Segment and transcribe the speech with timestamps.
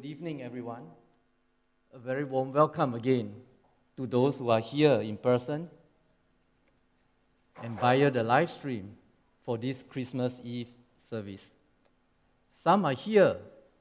[0.00, 0.84] Good evening, everyone.
[1.92, 3.34] A very warm welcome again
[3.98, 5.68] to those who are here in person
[7.62, 8.96] and via the live stream
[9.44, 10.68] for this Christmas Eve
[10.98, 11.46] service.
[12.50, 13.36] Some are here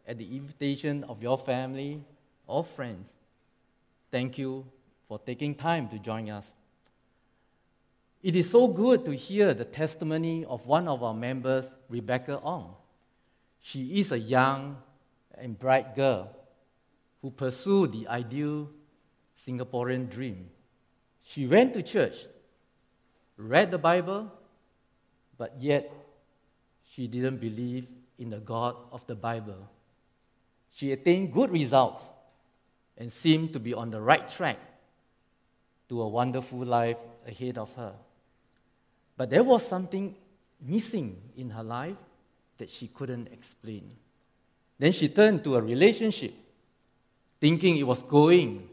[0.06, 2.04] at the invitation of your family
[2.48, 3.14] or friends.
[4.12, 4.66] Thank you
[5.08, 6.52] for taking time to join us.
[8.22, 12.76] It is so good to hear the testimony of one of our members, Rebecca Ong.
[13.62, 14.76] She is a young
[15.42, 16.30] and bright girl
[17.22, 18.70] who pursued the ideal
[19.38, 20.50] Singaporean dream.
[21.22, 22.16] She went to church,
[23.38, 24.32] read the Bible,
[25.38, 25.92] but yet
[26.90, 29.70] she didn't believe in the God of the Bible.
[30.72, 32.04] She attained good results
[32.98, 34.58] and seemed to be on the right track
[35.88, 36.98] to a wonderful life
[37.28, 37.94] ahead of her.
[39.18, 40.16] But there was something
[40.62, 41.98] missing in her life
[42.58, 43.96] that she couldn't explain.
[44.80, 46.34] Then she turned to a relationship,
[47.42, 48.68] thinking it was going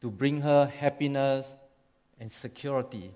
[0.00, 1.46] to bring her happiness
[2.18, 3.12] and security,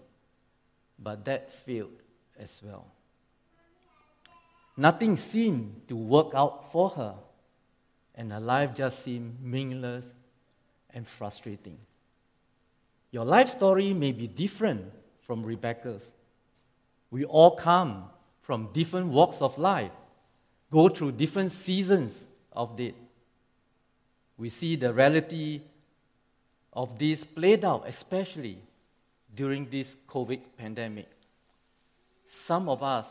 [0.98, 2.02] but that failed
[2.38, 2.86] as well.
[4.76, 7.14] Nothing seemed to work out for her,
[8.14, 10.12] and her life just seemed meaningless
[10.94, 11.78] and frustrating.
[13.10, 16.12] Your life story may be different from Rebecca's.
[17.10, 18.04] We all come
[18.42, 19.92] from different walks of life,
[20.70, 22.94] go through different seasons of it.
[24.36, 25.60] We see the reality
[26.72, 28.58] of this played out, especially
[29.34, 31.08] during this COVID pandemic.
[32.24, 33.08] Some of us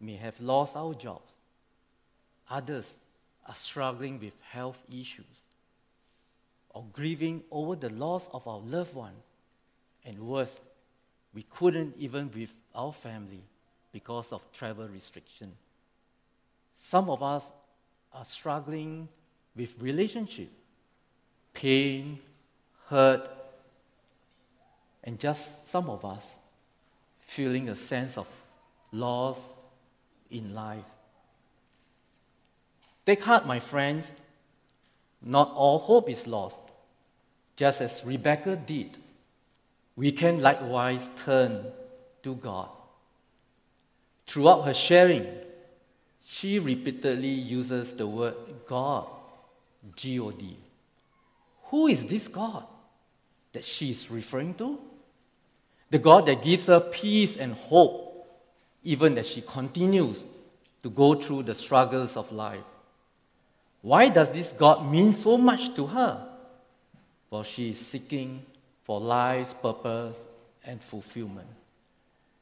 [0.00, 1.30] may have lost our jobs,
[2.48, 2.96] others
[3.46, 5.46] are struggling with health issues
[6.70, 9.12] or grieving over the loss of our loved one,
[10.04, 10.60] and worse,
[11.34, 13.42] we couldn't even with our family
[13.92, 15.52] because of travel restriction.
[16.76, 17.50] Some of us
[18.12, 19.08] are struggling
[19.56, 20.50] with relationship,
[21.54, 22.18] pain,
[22.88, 23.28] hurt,
[25.04, 26.38] and just some of us
[27.20, 28.28] feeling a sense of
[28.92, 29.56] loss
[30.30, 30.84] in life.
[33.04, 34.14] Take heart, my friends.
[35.20, 36.62] Not all hope is lost.
[37.56, 38.96] Just as Rebecca did,
[39.96, 41.64] we can likewise turn
[42.22, 42.68] to God.
[44.26, 45.26] Throughout her sharing,
[46.24, 48.34] she repeatedly uses the word
[48.66, 49.06] God,
[49.96, 50.56] G O D.
[51.64, 52.64] Who is this God
[53.52, 54.78] that she is referring to?
[55.90, 58.26] The God that gives her peace and hope,
[58.82, 60.26] even as she continues
[60.82, 62.64] to go through the struggles of life.
[63.82, 66.28] Why does this God mean so much to her?
[67.30, 68.44] Well, she is seeking
[68.84, 70.26] for life's purpose
[70.64, 71.48] and fulfillment.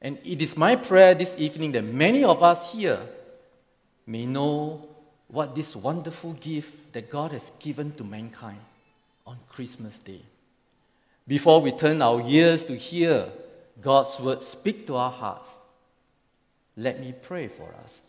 [0.02, 3.00] And it is my prayer this evening that many of us here
[4.06, 4.88] may know
[5.28, 8.60] what this wonderful gift that God has given to mankind
[9.26, 10.22] on Christmas Day.
[11.26, 13.28] Before we turn our ears to hear
[13.80, 15.58] God's word speak to our hearts,
[16.76, 18.02] let me pray for us.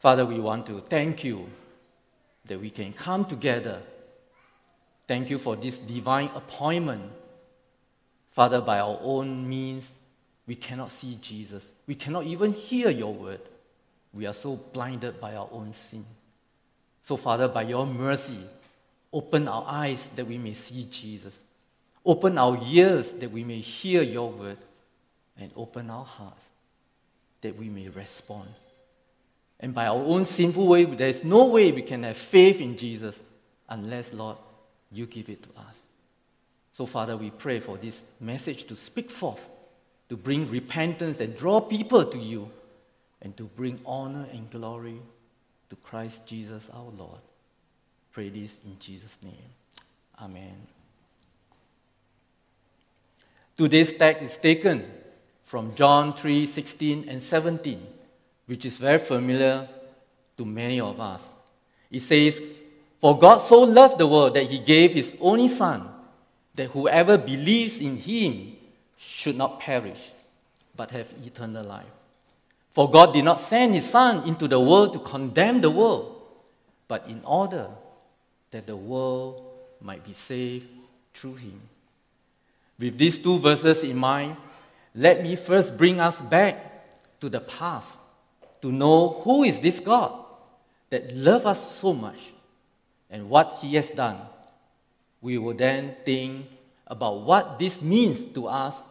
[0.00, 1.48] Father, we want to thank you
[2.44, 3.80] that we can come together.
[5.06, 7.10] Thank you for this divine appointment
[8.38, 9.92] Father, by our own means,
[10.46, 11.66] we cannot see Jesus.
[11.88, 13.40] We cannot even hear your word.
[14.18, 16.04] We are so blinded by our own sin.
[17.02, 18.44] So, Father, by your mercy,
[19.12, 21.40] open our eyes that we may see Jesus.
[22.04, 24.56] Open our ears that we may hear your word.
[25.40, 26.50] And open our hearts
[27.42, 28.48] that we may respond.
[29.60, 32.76] And by our own sinful way, there is no way we can have faith in
[32.76, 33.22] Jesus
[33.68, 34.36] unless, Lord,
[34.90, 35.80] you give it to us.
[36.72, 39.48] So, Father, we pray for this message to speak forth,
[40.08, 42.50] to bring repentance and draw people to you,
[43.22, 44.98] and to bring honor and glory
[45.70, 47.20] to Christ Jesus our Lord.
[48.12, 49.34] Pray this in Jesus' name.
[50.20, 50.56] Amen.
[53.56, 54.84] Today's text is taken
[55.44, 57.84] from John 3 16 and 17,
[58.46, 59.68] which is very familiar
[60.36, 61.32] to many of us.
[61.90, 62.40] It says,
[63.00, 65.88] For God so loved the world that he gave his only Son
[66.54, 68.56] that whoever believes in him
[68.96, 70.10] should not perish,
[70.76, 71.86] but have eternal life.
[72.72, 76.22] For God did not send his Son into the world to condemn the world,
[76.86, 77.68] but in order
[78.50, 79.44] that the world
[79.80, 80.66] might be saved
[81.12, 81.60] through him.
[82.78, 84.36] With these two verses in mind,
[84.94, 88.00] let me first bring us back to the past
[88.62, 90.12] to know who is this God
[90.90, 92.32] that loves us so much
[93.10, 94.18] and what he has done
[95.20, 96.46] we will then think
[96.86, 98.82] about what this means to us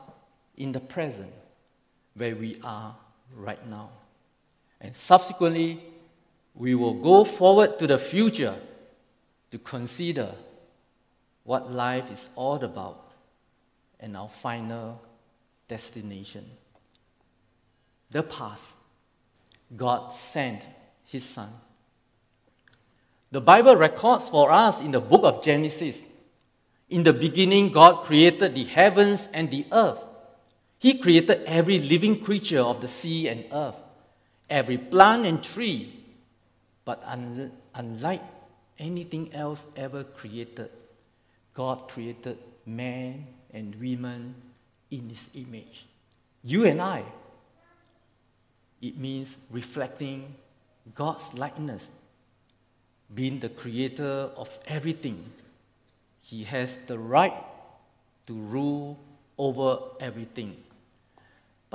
[0.58, 1.32] in the present,
[2.16, 2.96] where we are
[3.36, 3.90] right now.
[4.80, 5.84] And subsequently,
[6.54, 8.56] we will go forward to the future
[9.52, 10.34] to consider
[11.44, 13.12] what life is all about
[14.00, 15.02] and our final
[15.68, 16.46] destination.
[18.12, 18.78] The past,
[19.76, 20.66] God sent
[21.06, 21.50] His Son.
[23.32, 26.02] The Bible records for us in the book of Genesis
[26.90, 30.00] in the beginning, God created the heavens and the earth.
[30.80, 33.78] He created every living creature of the sea and earth,
[34.50, 35.94] every plant and tree.
[36.86, 38.22] But un- unlike
[38.78, 40.70] anything else ever created,
[41.54, 44.36] God created man and women
[44.92, 45.86] in his image.
[46.44, 47.04] You and I.
[48.82, 50.36] It means reflecting
[50.94, 51.90] God's likeness,
[53.14, 55.32] being the creator of everything.
[56.24, 57.34] He has the right
[58.28, 59.00] to rule
[59.38, 60.56] over everything.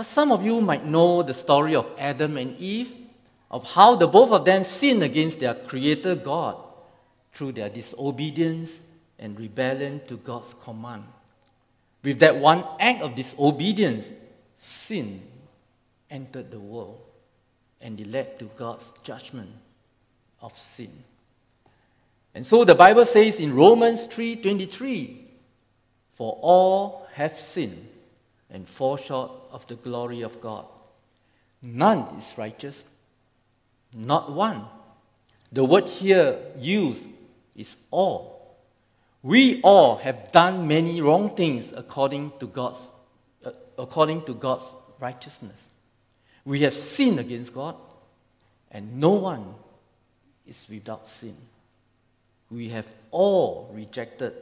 [0.03, 2.93] But some of you might know the story of Adam and Eve,
[3.53, 6.57] of how the both of them sinned against their creator God
[7.33, 8.81] through their disobedience
[9.17, 11.05] and rebellion to God's command.
[12.03, 14.13] With that one act of disobedience,
[14.57, 15.23] sin
[16.11, 16.99] entered the world
[17.81, 19.51] and it led to God's judgment
[20.41, 20.91] of sin.
[22.35, 25.29] And so the Bible says in Romans 3:23,
[26.15, 27.87] "For all have sinned
[28.53, 30.67] and fall short of the glory of God.
[31.63, 32.85] None is righteous,
[33.93, 34.69] not one."
[35.51, 37.07] The word here used
[37.57, 38.57] is all.
[39.23, 42.91] We all have done many wrong things according to God's,
[43.45, 45.69] uh, according to God's righteousness.
[46.45, 47.77] We have sinned against God,
[48.71, 49.55] and no one
[50.47, 51.37] is without sin.
[52.51, 54.35] We have all rejected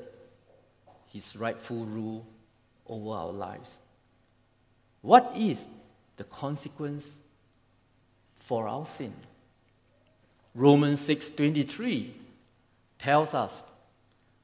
[1.12, 2.24] his rightful rule
[2.86, 3.76] over our lives.
[5.02, 5.66] What is
[6.16, 7.18] the consequence
[8.38, 9.14] for our sin?
[10.54, 12.12] Romans 6:23
[12.98, 13.64] tells us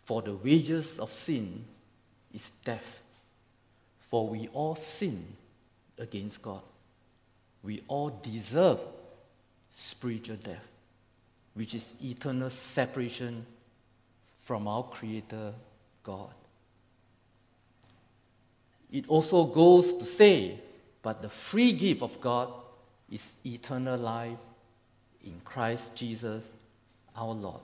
[0.05, 1.65] for the wages of sin
[2.33, 3.01] is death.
[3.99, 5.37] For we all sin
[5.99, 6.63] against God.
[7.63, 8.79] We all deserve
[9.73, 10.65] spiritual death,
[11.55, 13.45] which is eternal separation
[14.45, 15.53] from our Creator
[16.05, 16.33] God.
[18.91, 20.61] It also goes to say,
[21.03, 22.53] but the free gift of God
[23.11, 24.39] is eternal life
[25.25, 26.51] in Christ Jesus
[27.17, 27.61] our Lord.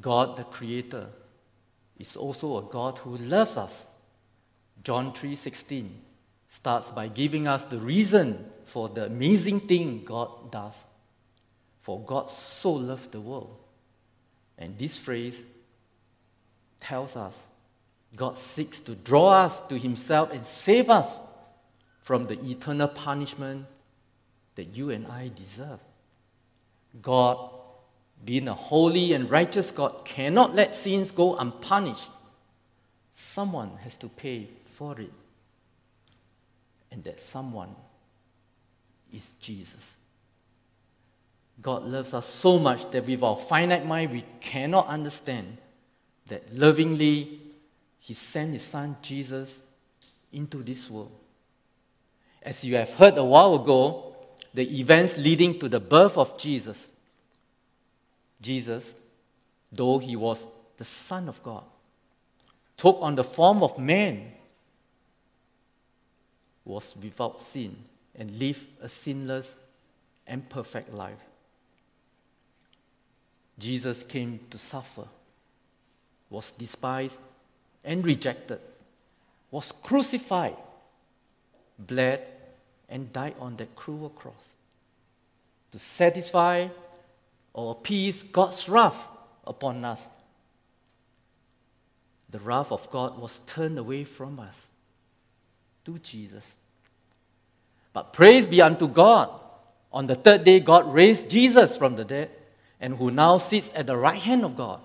[0.00, 1.06] God the Creator
[1.98, 3.88] is also a God who loves us.
[4.84, 5.90] John 3:16
[6.50, 10.86] starts by giving us the reason for the amazing thing God does.
[11.82, 13.56] For God so loved the world.
[14.56, 15.44] And this phrase
[16.80, 17.46] tells us
[18.18, 21.18] God seeks to draw us to Himself and save us
[22.02, 23.64] from the eternal punishment
[24.56, 25.80] that you and I deserve.
[27.00, 27.38] God
[28.24, 32.10] being a holy and righteous God, cannot let sins go unpunished.
[33.12, 35.12] Someone has to pay for it.
[36.90, 37.74] And that someone
[39.12, 39.96] is Jesus.
[41.60, 45.58] God loves us so much that with our finite mind, we cannot understand
[46.26, 47.40] that lovingly
[48.08, 49.64] He sent His Son Jesus
[50.32, 51.12] into this world.
[52.42, 54.16] As you have heard a while ago,
[54.54, 56.90] the events leading to the birth of Jesus
[58.40, 58.96] Jesus,
[59.70, 61.64] though he was the Son of God,
[62.78, 64.32] took on the form of man,
[66.64, 67.76] was without sin,
[68.14, 69.58] and lived a sinless
[70.26, 71.20] and perfect life.
[73.58, 75.04] Jesus came to suffer,
[76.30, 77.20] was despised
[77.88, 78.60] and rejected,
[79.50, 80.56] was crucified,
[81.78, 82.20] bled,
[82.90, 84.56] and died on that cruel cross
[85.72, 86.68] to satisfy
[87.54, 89.08] or appease God's wrath
[89.46, 90.10] upon us.
[92.28, 94.68] The wrath of God was turned away from us
[95.86, 96.58] to Jesus.
[97.94, 99.30] But praise be unto God.
[99.90, 102.30] On the third day, God raised Jesus from the dead,
[102.82, 104.80] and who now sits at the right hand of God.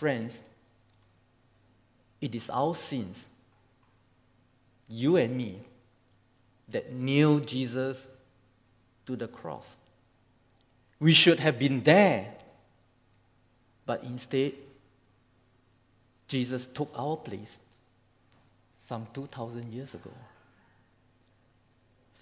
[0.00, 0.44] Friends,
[2.22, 3.28] it is our sins,
[4.88, 5.58] you and me,
[6.70, 8.08] that nailed Jesus
[9.04, 9.76] to the cross.
[10.98, 12.32] We should have been there.
[13.84, 14.54] But instead,
[16.28, 17.60] Jesus took our place
[18.86, 20.12] some 2,000 years ago.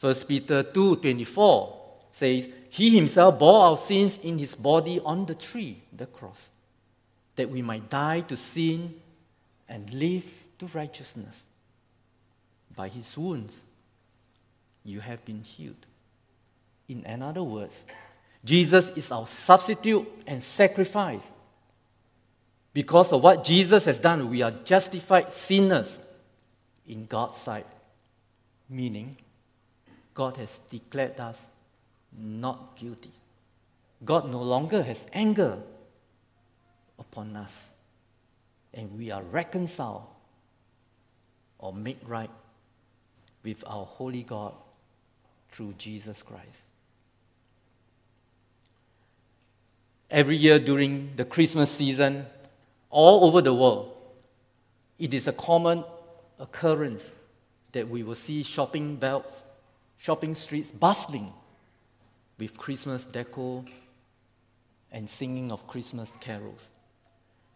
[0.00, 1.76] 1 Peter 2:24
[2.11, 6.50] says, He himself bore our sins in his body on the tree, the cross,
[7.38, 8.92] that we might die to sin
[9.68, 10.26] and live
[10.59, 11.45] to righteousness.
[12.75, 13.62] By his wounds,
[14.83, 15.87] you have been healed.
[16.88, 17.87] In another words,
[18.45, 21.30] Jesus is our substitute and sacrifice.
[22.73, 26.00] Because of what Jesus has done, we are justified sinners
[26.88, 27.66] in God's sight.
[28.68, 29.16] Meaning,
[30.12, 31.49] God has declared us
[32.18, 33.12] not guilty.
[34.04, 35.59] God no longer has anger
[36.98, 37.68] upon us.
[38.74, 40.04] And we are reconciled
[41.58, 42.30] or made right
[43.42, 44.54] with our holy God
[45.50, 46.62] through Jesus Christ.
[50.10, 52.26] Every year during the Christmas season,
[52.90, 53.92] all over the world,
[54.98, 55.84] it is a common
[56.38, 57.12] occurrence
[57.72, 59.44] that we will see shopping belts,
[59.98, 61.32] shopping streets bustling
[62.38, 63.64] with Christmas decor
[64.90, 66.72] and singing of Christmas carols.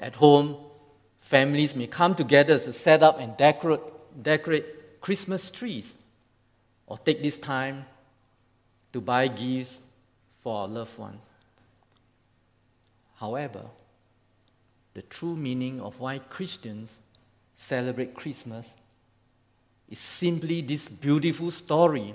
[0.03, 0.57] At home,
[1.21, 3.81] families may come together to set up and decorate,
[4.21, 5.95] decorate Christmas trees
[6.89, 7.87] or take this time
[8.93, 9.79] to buy gifts
[10.43, 11.31] for our loved ones.
[13.15, 13.63] However,
[14.95, 17.01] the true meaning of why Christians
[17.55, 18.75] celebrate Christmas
[19.89, 22.13] is simply this beautiful story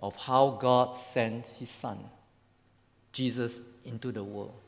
[0.00, 1.98] of how God sent His Son,
[3.12, 4.63] Jesus, into the world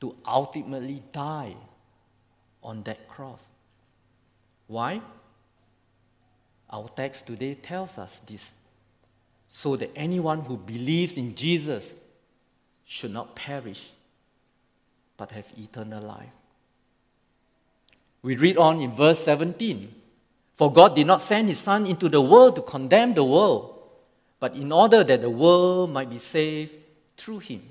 [0.00, 1.54] to ultimately die
[2.62, 3.46] on that cross.
[4.66, 5.00] Why?
[6.68, 8.52] Our text today tells us this
[9.48, 11.94] so that anyone who believes in Jesus
[12.84, 13.90] should not perish
[15.16, 16.32] but have eternal life.
[18.22, 19.94] We read on in verse 17
[20.56, 23.78] For God did not send his Son into the world to condemn the world,
[24.40, 26.74] but in order that the world might be saved
[27.16, 27.62] through him.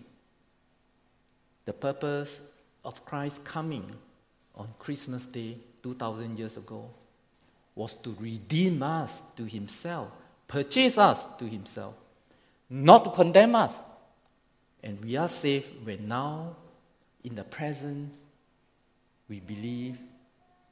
[1.65, 2.41] The purpose
[2.83, 3.91] of Christ's coming
[4.55, 6.89] on Christmas Day 2000 years ago
[7.73, 10.09] was to redeem us to himself,
[10.47, 11.95] purchase us to himself,
[12.69, 13.81] not to condemn us.
[14.83, 16.55] And we are saved when now
[17.23, 18.13] in the present,
[19.27, 19.97] we believe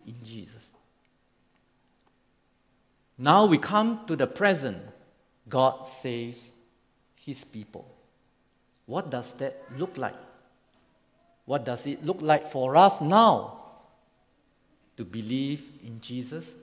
[0.06, 0.72] in Jesus.
[3.18, 4.78] Now we come to the present.
[5.50, 6.52] God saves
[7.16, 7.88] his people.
[8.86, 10.16] What does that look like?
[11.46, 13.60] What does it look like for us now
[14.98, 16.54] to believe in Jesus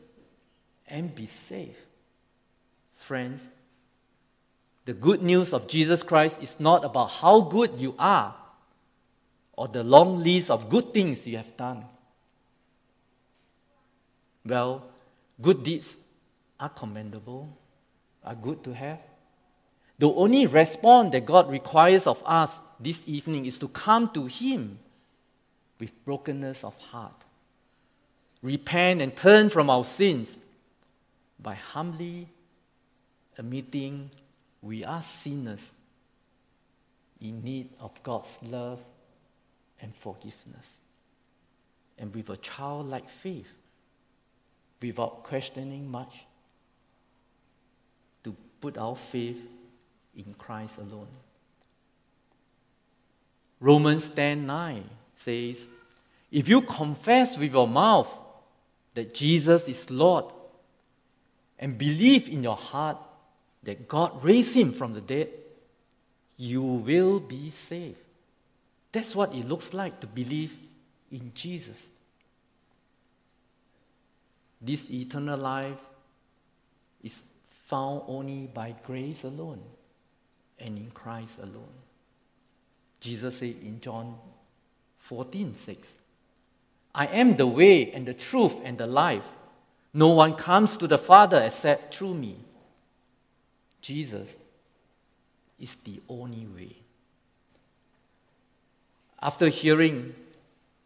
[0.88, 1.76] and be saved?
[2.94, 3.50] Friends,
[4.84, 8.34] the good news of Jesus Christ is not about how good you are,
[9.52, 11.84] or the long list of good things you have done.
[14.44, 14.84] Well,
[15.40, 15.98] good deeds
[16.58, 17.56] are commendable,
[18.24, 19.00] are good to have.
[19.98, 24.78] The only response that God requires of us this evening is to come to Him
[25.78, 27.24] with brokenness of heart,
[28.42, 30.38] repent and turn from our sins
[31.38, 32.26] by humbly
[33.38, 34.10] admitting
[34.62, 35.74] we are sinners
[37.20, 38.80] in need of God's love
[39.80, 40.76] and forgiveness.
[41.98, 43.48] And with a childlike faith,
[44.80, 46.24] without questioning much,
[48.24, 49.40] to put our faith
[50.16, 51.08] in Christ alone.
[53.60, 55.66] Romans 10 9 says,
[56.32, 58.12] If you confess with your mouth
[58.94, 60.24] that Jesus is Lord
[61.58, 62.96] and believe in your heart
[63.62, 65.28] that God raised him from the dead,
[66.38, 67.98] you will be saved.
[68.92, 70.56] That's what it looks like to believe
[71.12, 71.86] in Jesus.
[74.60, 75.78] This eternal life
[77.02, 77.22] is
[77.64, 79.60] found only by grace alone
[80.58, 81.79] and in Christ alone.
[83.00, 84.16] Jesus said in John
[84.98, 85.96] 14 6,
[86.94, 89.28] I am the way and the truth and the life.
[89.92, 92.36] No one comes to the Father except through me.
[93.80, 94.38] Jesus
[95.58, 96.76] is the only way.
[99.22, 100.14] After hearing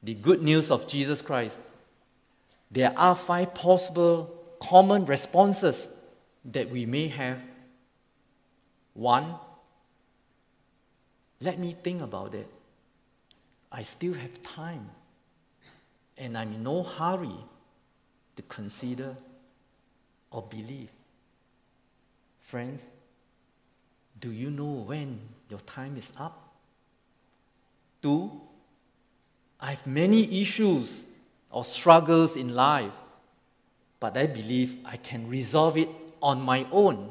[0.02, 1.60] the good news of Jesus Christ,
[2.70, 5.88] there are five possible common responses
[6.44, 7.38] that we may have.
[8.94, 9.34] One,
[11.44, 12.48] let me think about it.
[13.70, 14.88] I still have time,
[16.16, 17.36] and I'm in no hurry
[18.36, 19.14] to consider
[20.30, 20.88] or believe.
[22.40, 22.86] Friends,
[24.20, 25.18] do you know when
[25.50, 26.40] your time is up?
[28.00, 28.40] Two,
[29.60, 31.08] I have many issues
[31.50, 32.92] or struggles in life,
[34.00, 35.88] but I believe I can resolve it
[36.22, 37.10] on my own.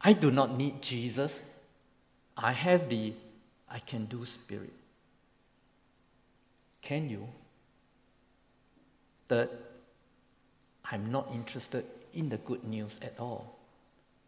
[0.00, 1.42] I do not need Jesus.
[2.36, 3.12] I have the
[3.74, 4.72] I can do spirit.
[6.80, 7.26] Can you?
[9.28, 9.48] Third,
[10.84, 13.58] I'm not interested in the good news at all.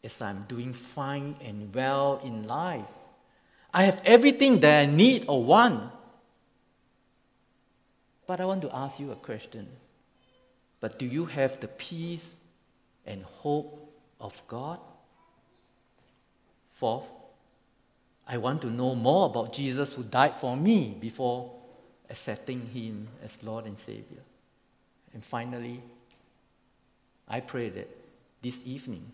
[0.02, 2.90] as I'm doing fine and well in life.
[3.72, 5.92] I have everything that I need or want.
[8.26, 9.68] But I want to ask you a question.
[10.80, 12.34] But do you have the peace
[13.04, 14.78] and hope of God?
[16.72, 17.04] Fourth,
[18.26, 21.52] I want to know more about Jesus who died for me before
[22.10, 24.22] accepting him as Lord and Savior.
[25.14, 25.80] And finally,
[27.28, 27.88] I pray that
[28.42, 29.04] this evening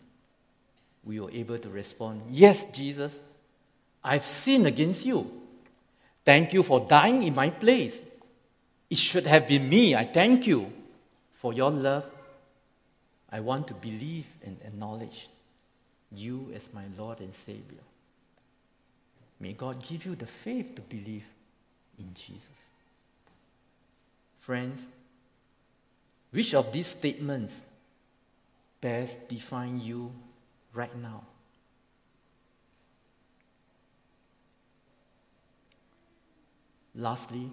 [1.04, 3.18] we are able to respond, Yes, Jesus,
[4.02, 5.30] I've sinned against you.
[6.24, 8.00] Thank you for dying in my place.
[8.88, 9.94] It should have been me.
[9.94, 10.72] I thank you
[11.34, 12.08] for your love.
[13.30, 15.28] I want to believe and acknowledge
[16.14, 17.80] you as my Lord and Savior.
[19.42, 21.24] May God give you the faith to believe
[21.98, 22.46] in Jesus.
[24.38, 24.86] Friends,
[26.30, 27.64] which of these statements
[28.80, 30.12] best define you
[30.72, 31.24] right now?
[36.94, 37.50] Lastly,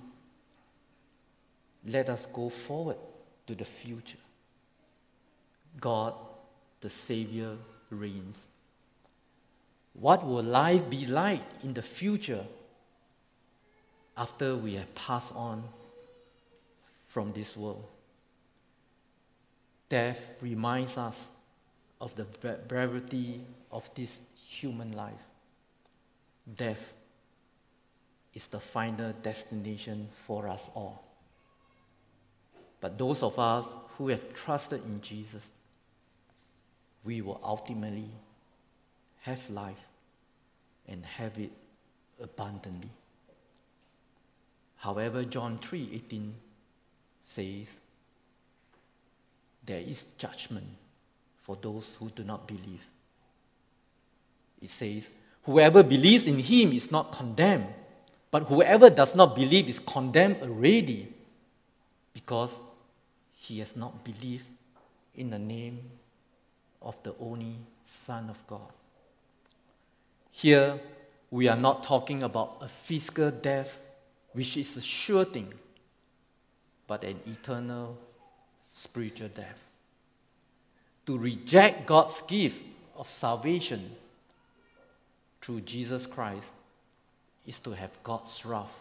[1.88, 2.98] let us go forward
[3.48, 4.20] to the future.
[5.82, 6.14] God,
[6.82, 7.58] the Savior,
[7.90, 8.48] reigns.
[10.00, 12.46] What will life be like in the future
[14.16, 15.62] after we have passed on
[17.06, 17.84] from this world?
[19.90, 21.32] Death reminds us
[22.00, 22.24] of the
[22.70, 23.42] brevity
[23.72, 25.26] of this human life.
[26.56, 26.94] Death
[28.34, 31.04] is the final destination for us all.
[32.80, 35.52] But those of us who have trusted in Jesus,
[37.04, 38.08] we will ultimately
[39.24, 39.89] have life
[40.90, 41.52] and have it
[42.22, 42.90] abundantly.
[44.78, 46.34] However, John 3:18
[47.26, 47.80] says
[49.64, 50.66] there is judgment
[51.42, 52.86] for those who do not believe.
[54.62, 55.12] It says,
[55.44, 57.68] Whoever believes in him is not condemned,
[58.32, 61.08] but whoever does not believe is condemned already
[62.14, 62.60] because
[63.36, 64.46] he has not believed
[65.16, 65.80] in the name
[66.82, 68.72] of the only Son of God.
[70.32, 70.80] Here,
[71.32, 73.80] we are not talking about a physical death,
[74.34, 75.54] which is a sure thing,
[76.88, 77.98] but an eternal
[78.66, 79.60] spiritual death.
[81.06, 82.62] To reject God's gift
[82.96, 83.92] of salvation
[85.42, 86.50] through Jesus Christ
[87.46, 88.80] is to have God's wrath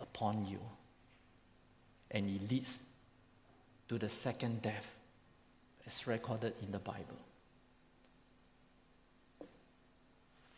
[0.00, 0.60] upon you.
[2.10, 2.80] And it leads
[3.88, 4.94] to the second death
[5.86, 7.18] as recorded in the Bible.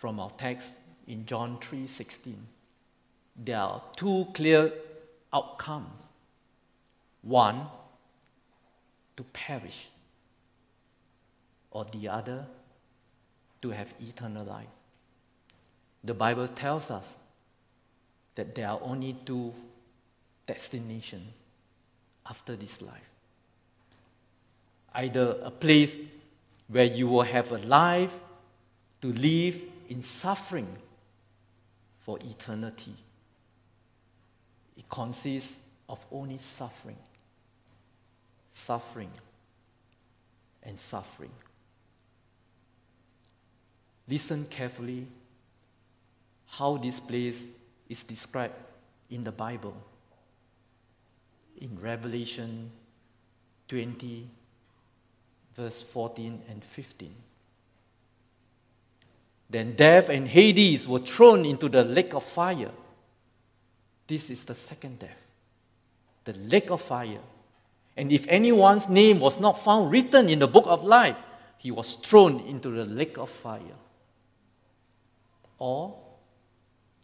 [0.03, 0.75] From our text
[1.07, 2.35] in John 3:16,
[3.37, 4.73] there are two clear
[5.33, 6.09] outcomes.
[7.23, 7.69] One,
[9.17, 9.91] to perish,
[11.71, 12.49] or the other,
[13.61, 14.75] to have eternal life.
[16.03, 17.17] The Bible tells us
[18.35, 19.55] that there are only two
[20.47, 21.33] destinations
[22.27, 23.09] after this life
[24.95, 26.01] either a place
[26.67, 28.19] where you will have a life
[29.01, 30.67] to live in suffering
[32.01, 32.95] for eternity.
[34.75, 36.97] It consists of only suffering,
[38.47, 39.11] suffering,
[40.63, 41.31] and suffering.
[44.09, 45.07] Listen carefully
[46.47, 47.49] how this place
[47.91, 48.55] is described
[49.11, 49.77] in the Bible.
[51.61, 52.71] In Revelation
[53.69, 54.27] 20,
[55.55, 57.15] verse 14 and 15.
[59.53, 62.71] Then death and Hades were thrown into the lake of fire.
[64.07, 65.23] This is the second death,
[66.25, 67.21] the lake of fire.
[67.95, 71.17] And if anyone's name was not found written in the book of life,
[71.59, 73.77] he was thrown into the lake of fire.
[75.59, 75.99] Or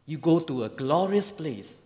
[0.07, 1.77] you go to a glorious place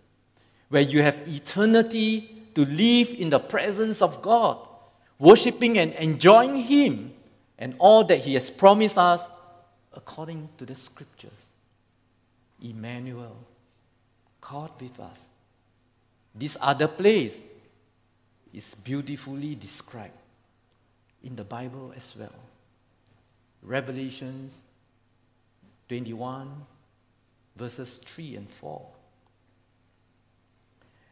[0.68, 4.58] where you have eternity to live in the presence of God
[5.18, 7.12] worshiping and enjoying Him
[7.58, 9.28] and all that He has promised us
[9.94, 11.50] according to the scriptures.
[12.62, 13.36] Emmanuel,
[14.40, 15.28] God with us.
[16.34, 17.38] This other place
[18.52, 20.12] is beautifully described
[21.22, 22.32] in the Bible as well.
[23.62, 24.62] Revelations
[25.88, 26.50] 21,
[27.56, 28.86] verses 3 and 4.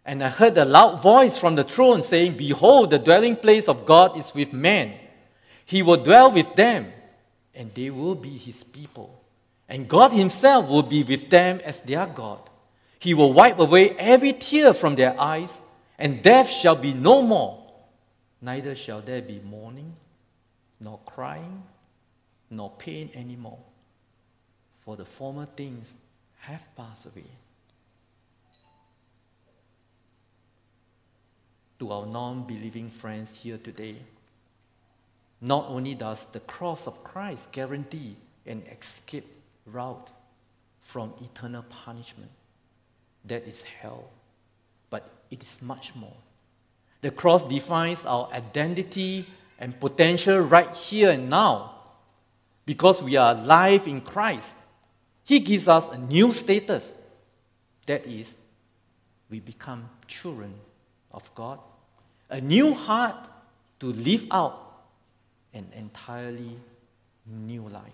[0.06, 3.84] And I heard a loud voice from the throne saying, Behold, the dwelling place of
[3.84, 4.94] God is with men.
[5.66, 6.92] He will dwell with them,
[7.54, 9.22] and they will be his people.
[9.68, 12.40] And God himself will be with them as their God.
[12.98, 15.62] He will wipe away every tear from their eyes,
[15.98, 17.66] and death shall be no more.
[18.42, 19.94] Neither shall there be mourning,
[20.80, 21.62] nor crying,
[22.50, 23.58] nor pain anymore,
[24.80, 25.94] for the former things
[26.40, 27.30] have passed away.
[31.78, 33.96] To our non believing friends here today,
[35.40, 39.26] not only does the cross of Christ guarantee an escape
[39.66, 40.10] route
[40.80, 42.30] from eternal punishment,
[43.24, 44.10] that is hell,
[44.90, 46.16] but it is much more.
[47.00, 49.26] The cross defines our identity
[49.58, 51.76] and potential right here and now.
[52.66, 54.54] Because we are alive in Christ,
[55.24, 56.94] He gives us a new status.
[57.86, 58.36] That is,
[59.30, 60.54] we become children
[61.12, 61.58] of God,
[62.28, 63.28] a new heart
[63.80, 64.69] to live out
[65.54, 66.56] an entirely
[67.26, 67.84] new life.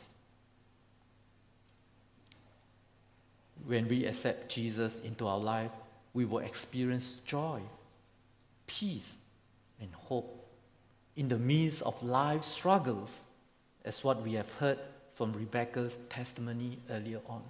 [3.66, 5.70] When we accept Jesus into our life,
[6.14, 7.60] we will experience joy,
[8.66, 9.16] peace,
[9.80, 10.46] and hope
[11.16, 13.20] in the midst of life struggles,
[13.84, 14.78] as what we have heard
[15.14, 17.42] from Rebecca's testimony earlier on.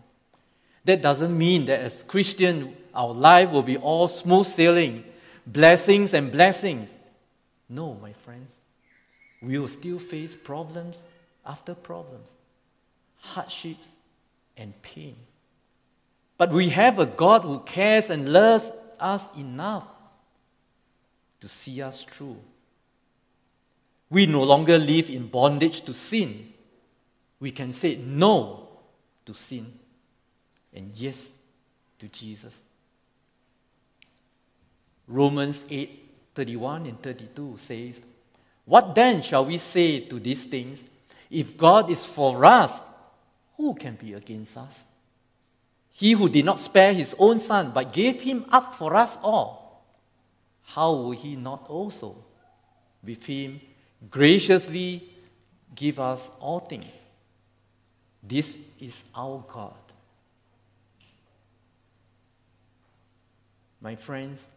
[0.85, 5.05] That doesn't mean that as Christians, our life will be all smooth sailing,
[5.47, 6.95] blessings and blessings.
[7.69, 8.55] No, my friends.
[9.43, 11.07] We will still face problems
[11.45, 12.35] after problems,
[13.19, 13.89] hardships
[14.57, 15.17] and pain.
[16.39, 19.87] But we have a God who cares and loves us enough
[21.41, 22.39] to see us through
[24.09, 26.53] we no longer live in bondage to sin.
[27.41, 28.69] We can say no
[29.25, 29.73] to sin
[30.73, 31.31] and yes
[31.99, 32.63] to Jesus.
[35.09, 36.03] Romans 8
[36.35, 38.03] 31 and 32 says,
[38.67, 40.85] What then shall we say to these things?
[41.31, 42.83] If God is for us,
[43.57, 44.87] who can be against us?
[45.93, 49.83] He who did not spare his own son, but gave him up for us all,
[50.65, 52.17] how will he not also
[53.03, 53.61] with him
[54.11, 55.09] graciously
[55.75, 56.99] give us all things.
[58.23, 59.75] This is our God.
[63.81, 64.49] My friends,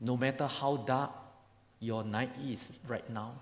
[0.00, 1.10] no matter how dark
[1.80, 3.32] your night is right now,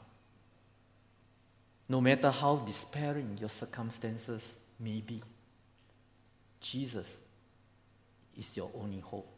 [1.89, 5.23] no matter how despairing your circumstances may be,
[6.61, 7.19] Jesus
[8.39, 9.29] is your only hope.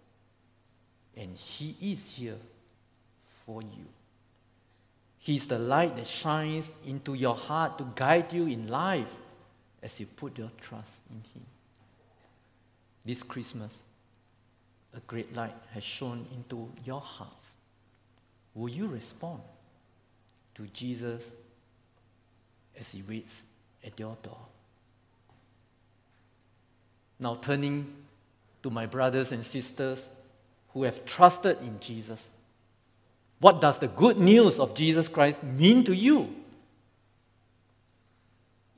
[1.16, 2.38] And He is here
[3.44, 3.86] for you.
[5.18, 9.12] He's the light that shines into your heart to guide you in life
[9.82, 11.46] as you put your trust in Him.
[13.04, 13.82] This Christmas,
[14.94, 17.55] a great light has shone into your hearts.
[18.56, 19.40] Will you respond
[20.54, 21.30] to Jesus
[22.80, 23.42] as He waits
[23.84, 24.38] at your door?
[27.20, 27.92] Now, turning
[28.62, 30.10] to my brothers and sisters
[30.72, 32.30] who have trusted in Jesus.
[33.40, 36.34] What does the good news of Jesus Christ mean to you?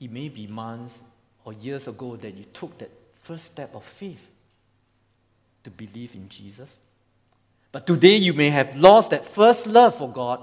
[0.00, 1.00] It may be months
[1.44, 2.90] or years ago that you took that
[3.22, 4.26] first step of faith
[5.62, 6.80] to believe in Jesus.
[7.70, 10.40] But today you may have lost that first love for God.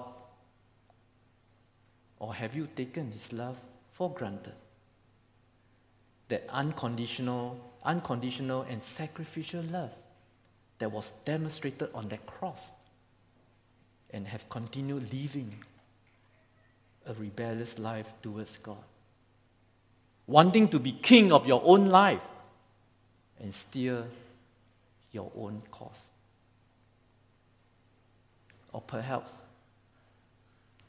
[2.19, 3.57] Or have you taken His love
[3.91, 4.53] for granted?
[6.29, 9.91] That unconditional, unconditional and sacrificial love
[10.79, 12.71] that was demonstrated on that cross
[14.11, 15.53] and have continued living
[17.07, 18.83] a rebellious life towards God.
[20.27, 22.23] Wanting to be king of your own life
[23.39, 24.05] and steer
[25.11, 26.09] your own course.
[28.75, 29.41] Or perhaps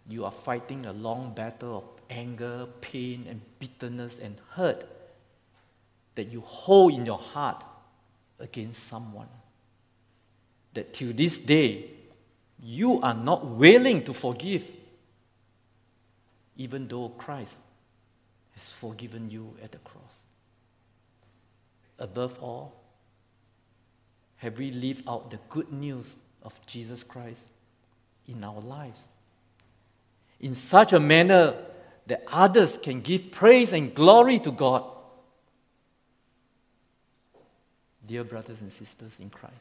[0.09, 4.85] you are fighting a long battle of anger, pain, and bitterness and hurt
[6.17, 7.63] that you hold in your heart
[8.41, 9.29] against someone.
[10.75, 11.91] That till this day,
[12.61, 14.65] you are not willing to forgive,
[16.57, 17.57] even though Christ
[18.55, 20.23] has forgiven you at the cross.
[22.01, 22.75] Above all,
[24.39, 27.51] have we lived out the good news of Jesus Christ
[28.29, 29.01] in our lives?
[30.41, 31.55] In such a manner
[32.07, 34.85] that others can give praise and glory to God.
[38.07, 39.55] Dear brothers and sisters in Christ,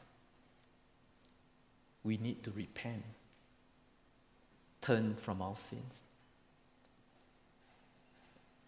[2.04, 3.02] we need to repent,
[4.80, 6.00] turn from our sins,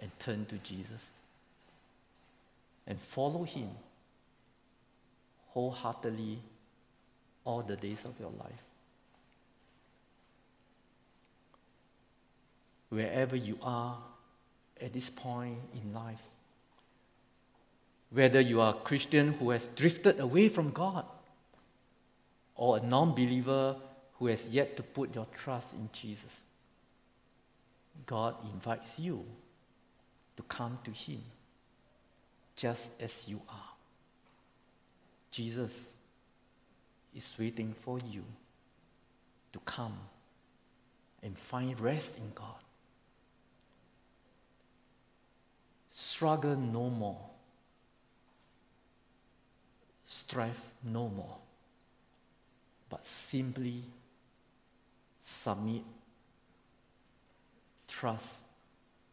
[0.01, 1.13] and turn to Jesus
[2.89, 3.69] and follow Him
[5.51, 6.39] wholeheartedly
[7.45, 8.68] all the days of your life.
[12.89, 13.99] Wherever you are
[14.81, 16.23] at this point in life,
[18.11, 21.05] whether you are a Christian who has drifted away from God,
[22.59, 23.77] or a non believer
[24.19, 26.43] who has yet to put your trust in Jesus.
[28.05, 29.25] God invites you
[30.37, 31.23] to come to Him
[32.57, 33.71] just as you are.
[35.31, 35.97] Jesus
[37.15, 38.25] is waiting for you
[39.53, 39.97] to come
[41.23, 42.57] and find rest in God.
[46.19, 47.21] Struggle no more.
[50.05, 51.37] Strive no more.
[52.91, 53.85] But simply
[55.21, 55.85] submit,
[57.87, 58.43] trust,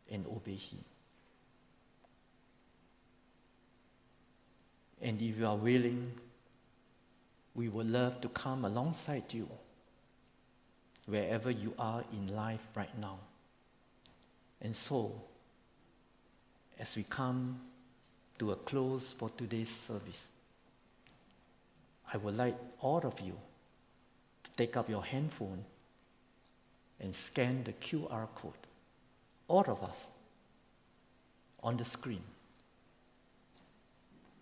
[0.09, 0.83] and obey Him.
[4.99, 6.11] And if you are willing,
[7.53, 9.47] we would love to come alongside you
[11.05, 13.19] wherever you are in life right now.
[14.59, 15.21] And so,
[16.79, 17.59] as we come
[18.39, 20.27] to a close for today's service,
[22.13, 23.35] I would like all of you
[24.43, 25.63] to take up your handphone
[26.99, 28.53] and scan the QR code.
[29.47, 30.11] All of us
[31.61, 32.21] on the screen.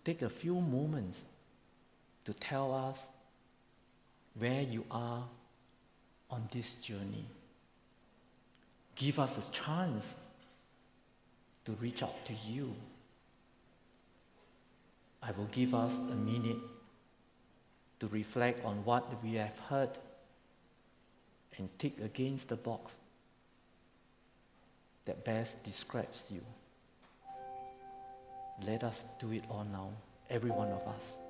[0.04, 1.24] Take a few moments
[2.24, 3.08] to tell us
[4.38, 5.24] where you are
[6.30, 7.24] on this journey.
[8.94, 10.16] Give us a chance
[11.64, 12.74] to reach out to you.
[15.22, 16.58] I will give us a minute
[18.00, 19.90] to reflect on what we have heard
[21.56, 22.98] and tick against the box
[25.06, 26.42] that best describes you.
[28.66, 29.90] Let us do it all now,
[30.30, 31.23] every one of us.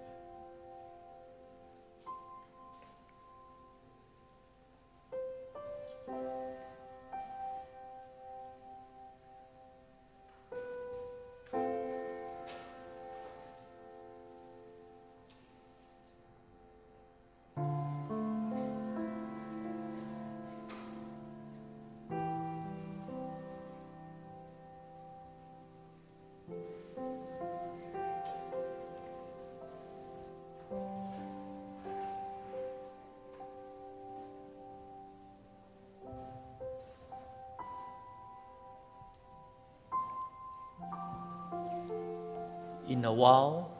[43.05, 43.71] In a while,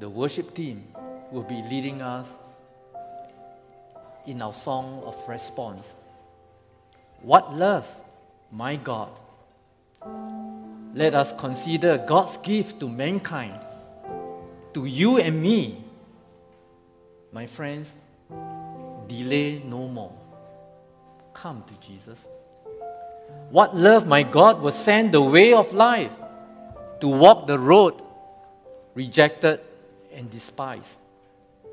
[0.00, 0.82] the worship team
[1.30, 2.28] will be leading us
[4.26, 5.94] in our song of response.
[7.20, 7.86] What love,
[8.50, 9.10] my God!
[10.92, 13.60] Let us consider God's gift to mankind,
[14.74, 15.84] to you and me.
[17.30, 17.94] My friends,
[19.06, 20.18] delay no more.
[21.32, 22.26] Come to Jesus.
[23.50, 26.16] What love, my God, will send the way of life
[26.98, 28.02] to walk the road
[28.94, 29.60] rejected,
[30.12, 30.98] and despised,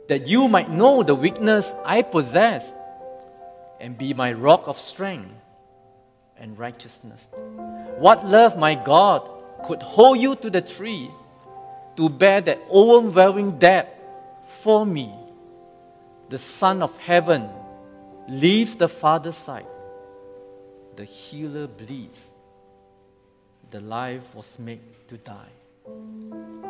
[0.08, 2.74] that you might know the weakness I possess
[3.80, 5.30] and be my rock of strength
[6.38, 7.30] and righteousness.
[7.98, 9.30] What love, my God,
[9.66, 11.10] could hold you to the tree
[11.98, 13.96] to bear that overwhelming debt
[14.46, 15.14] for me?
[16.30, 17.50] The Son of Heaven
[18.30, 19.66] leaves the Father's side.
[20.96, 22.34] The healer bleeds.
[23.72, 26.69] The life was made to die.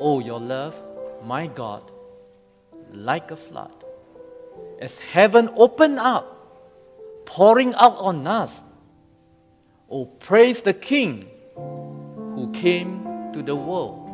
[0.00, 0.82] Oh, your love,
[1.22, 1.90] my God,
[2.90, 3.84] like a flood.
[4.80, 6.26] As heaven opened up,
[7.26, 8.64] pouring out on us.
[9.90, 14.08] Oh, praise the King who came to the world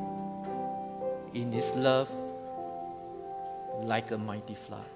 [1.34, 2.10] in his love
[3.80, 4.95] like a mighty flood.